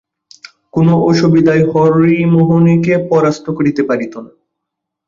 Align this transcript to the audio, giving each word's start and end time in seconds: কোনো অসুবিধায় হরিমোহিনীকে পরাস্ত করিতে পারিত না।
কোনো 0.73 0.93
অসুবিধায় 1.09 1.63
হরিমোহিনীকে 1.71 2.93
পরাস্ত 3.09 3.45
করিতে 3.57 3.81
পারিত 3.83 4.13
না। 4.25 4.31